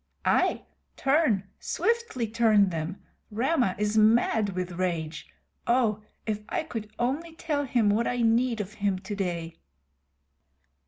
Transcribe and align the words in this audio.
"Ay! 0.25 0.65
Turn. 0.97 1.43
Swiftly 1.59 2.25
turn 2.27 2.69
them! 2.69 3.03
Rama 3.29 3.75
is 3.77 3.99
mad 3.99 4.55
with 4.55 4.71
rage. 4.71 5.29
Oh, 5.67 6.01
if 6.25 6.39
I 6.49 6.63
could 6.63 6.91
only 6.97 7.35
tell 7.35 7.65
him 7.65 7.91
what 7.91 8.07
I 8.07 8.23
need 8.23 8.59
of 8.59 8.73
him 8.81 8.97
to 8.97 9.15
day." 9.15 9.59